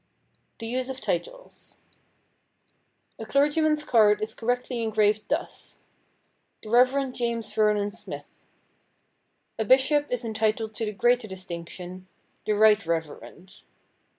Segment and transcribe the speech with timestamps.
[0.01, 1.79] [Sidenote: THE USE OF TITLES]
[3.19, 5.77] A clergyman's card is correctly engraved thus:
[6.63, 8.25] "The Reverend James Vernon Smith."
[9.59, 12.07] A bishop is entitled to the greater distinction,
[12.47, 13.61] "The Right Reverend."